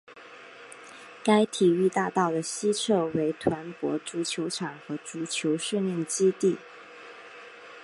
[1.23, 6.57] 该体育大道的西侧为团泊足球场和足球训练基地。